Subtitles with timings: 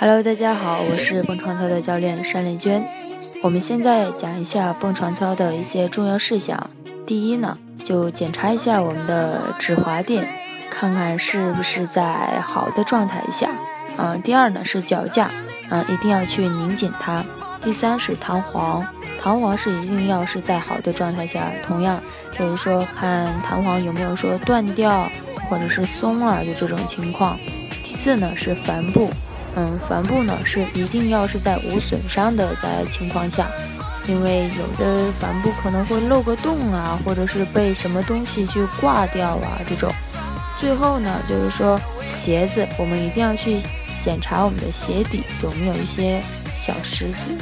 [0.00, 2.80] Hello，大家好，我是蹦床操的教练单丽娟。
[3.42, 6.70] 我们现在讲一下蹦床操的一些重要事项。
[7.04, 10.28] 第一呢，就检查一下我们的止滑垫，
[10.70, 13.50] 看看是不是在好的状态下。
[13.96, 15.32] 嗯，第二呢是脚架，
[15.68, 17.24] 嗯，一定要去拧紧它。
[17.60, 18.86] 第三是弹簧，
[19.20, 21.50] 弹簧是一定要是在好的状态下。
[21.64, 22.00] 同样，
[22.38, 25.10] 就是说看弹簧有没有说断掉
[25.50, 27.36] 或者是松了的这种情况。
[27.82, 29.10] 第四呢是帆布。
[29.58, 33.48] 嗯，帆布呢是一定要是在无损伤的在情况下，
[34.06, 39.92] 因为有的帆布可能会漏个洞啊，或者是被什么东西去挂掉啊这种。
[40.60, 43.60] 最后呢，就是说鞋子，我们一定要去
[44.00, 46.20] 检查我们的鞋底有没有一些
[46.54, 47.32] 小石子。